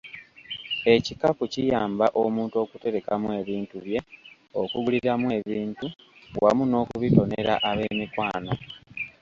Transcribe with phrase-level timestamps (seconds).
[0.95, 3.99] Ekikapu kiyamba omuntu okuterekamu ebintu bye,
[4.61, 5.85] okuguliramu ebintu
[6.43, 8.51] wamu n'okubitonera ab'emikwano.